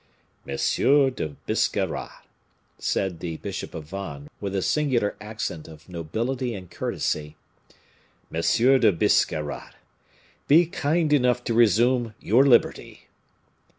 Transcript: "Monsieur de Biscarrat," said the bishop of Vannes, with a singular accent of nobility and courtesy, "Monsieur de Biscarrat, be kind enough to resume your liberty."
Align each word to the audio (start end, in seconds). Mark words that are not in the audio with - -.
"Monsieur 0.47 1.11
de 1.11 1.35
Biscarrat," 1.45 2.25
said 2.79 3.19
the 3.19 3.37
bishop 3.37 3.75
of 3.75 3.83
Vannes, 3.83 4.31
with 4.39 4.55
a 4.55 4.61
singular 4.63 5.15
accent 5.21 5.67
of 5.67 5.87
nobility 5.87 6.55
and 6.55 6.71
courtesy, 6.71 7.35
"Monsieur 8.31 8.79
de 8.79 8.91
Biscarrat, 8.91 9.75
be 10.47 10.65
kind 10.65 11.13
enough 11.13 11.43
to 11.43 11.53
resume 11.53 12.15
your 12.19 12.43
liberty." 12.43 13.09